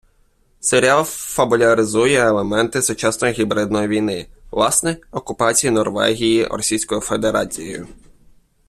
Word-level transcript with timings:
Серіал 0.59 1.03
фабуляризує 1.03 2.27
елементи 2.27 2.81
сучасної 2.81 3.33
гібридної 3.33 3.87
війни— 3.87 4.27
власне, 4.51 4.97
окупації 5.11 5.71
Норвегії 5.71 6.45
Російською 6.45 7.01
Федерацією. 7.01 7.87